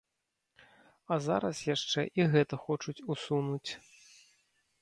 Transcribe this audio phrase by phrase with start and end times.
[1.15, 3.71] А зараз яшчэ і гэта хочуць усунуць.